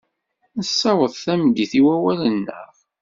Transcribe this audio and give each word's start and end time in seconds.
Nessaweḍ 0.57 1.13
tameddit 1.23 1.73
i 1.79 1.81
wawal-nneɣ. 1.85 2.71